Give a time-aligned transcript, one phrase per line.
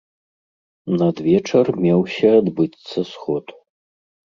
[1.01, 3.45] Надвечар меўся адбыцца сход.